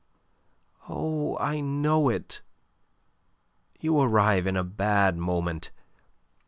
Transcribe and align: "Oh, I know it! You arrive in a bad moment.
"Oh, 0.89 1.37
I 1.37 1.59
know 1.59 2.09
it! 2.09 2.41
You 3.81 3.99
arrive 3.99 4.47
in 4.47 4.57
a 4.57 4.63
bad 4.63 5.15
moment. 5.15 5.69